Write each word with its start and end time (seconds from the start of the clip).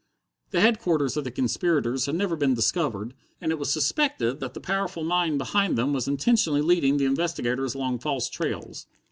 The 0.49 0.61
headquarters 0.61 1.15
of 1.15 1.25
the 1.25 1.29
conspirators 1.29 2.07
had 2.07 2.15
never 2.15 2.35
been 2.35 2.55
discovered, 2.55 3.13
and 3.39 3.51
it 3.51 3.59
was 3.59 3.69
suspected 3.71 4.39
that 4.39 4.55
the 4.55 4.59
powerful 4.59 5.03
mind 5.03 5.37
behind 5.37 5.77
them 5.77 5.93
was 5.93 6.07
intentionally 6.07 6.63
leading 6.63 6.97
the 6.97 7.05
investigators 7.05 7.75
along 7.75 7.99
false 7.99 8.27
trails. 8.27 8.87